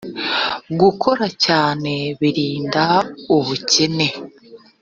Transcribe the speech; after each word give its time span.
gukoracyane 0.79 1.95
birinda 2.19 2.85
ubukene. 3.37 4.07